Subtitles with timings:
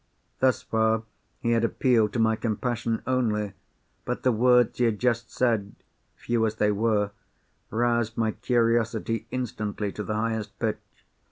[0.39, 1.03] Thus far
[1.37, 3.53] he had appealed to my compassion only.
[4.03, 10.15] But the words he had just said—few as they were—roused my curiosity instantly to the
[10.15, 11.05] highest pitch.